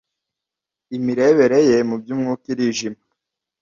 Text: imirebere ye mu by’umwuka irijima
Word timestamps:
imirebere 0.97 1.57
ye 1.69 1.77
mu 1.89 1.95
by’umwuka 2.01 2.45
irijima 2.53 3.01